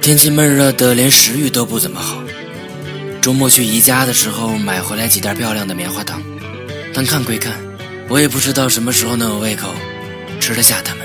[0.00, 2.22] 天气闷热的，连食欲都不怎么好。
[3.20, 6.22] 周末去宜家的时候，买回来几袋漂亮的棉花糖，
[6.94, 7.52] 但看归看，
[8.08, 9.74] 我也不知道什么时候能有胃口
[10.40, 10.99] 吃得下它们。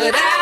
[0.00, 0.14] good.
[0.14, 0.33] I